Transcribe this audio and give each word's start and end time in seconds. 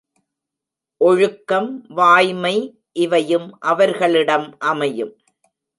ஒழுக்கம், 1.01 1.85
வாய்மை 1.89 2.55
இவையும் 2.91 3.59
அவர்களிடம் 3.59 4.57
அமையும். 4.57 5.13